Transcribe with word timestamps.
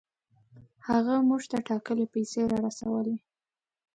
هغه 0.87 1.15
موږ 1.27 1.43
ته 1.51 1.57
ټاکلې 1.67 2.05
پیسې 2.13 2.41
را 2.49 2.57
رسولې. 2.65 3.15